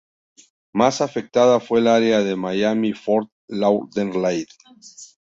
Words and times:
Más 0.73 0.99
afectada 1.01 1.59
fue 1.59 1.79
el 1.79 1.87
área 1.87 2.23
de 2.23 2.35
Miami-Fort 2.35 3.29
Lauderdale. 3.47 4.47